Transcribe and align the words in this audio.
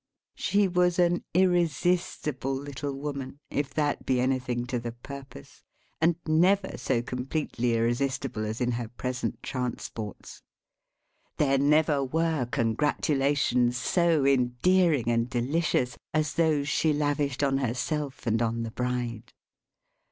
She 0.33 0.67
was 0.67 0.97
an 0.97 1.23
irresistible 1.35 2.55
little 2.55 2.95
woman, 2.95 3.37
if 3.51 3.71
that 3.75 4.03
be 4.03 4.19
anything 4.19 4.65
to 4.65 4.79
the 4.79 4.93
purpose; 4.93 5.61
and 6.01 6.15
never 6.25 6.75
so 6.79 7.03
completely 7.03 7.75
irresistible 7.75 8.43
as 8.43 8.59
in 8.59 8.71
her 8.71 8.87
present 8.87 9.43
transports. 9.43 10.41
There 11.37 11.59
never 11.59 12.03
were 12.03 12.47
congratulations 12.47 13.77
so 13.77 14.25
endearing 14.25 15.07
and 15.07 15.29
delicious, 15.29 15.99
as 16.15 16.33
those 16.33 16.67
she 16.67 16.93
lavished 16.93 17.43
on 17.43 17.59
herself 17.59 18.25
and 18.25 18.41
on 18.41 18.63
the 18.63 18.71
Bride. 18.71 19.33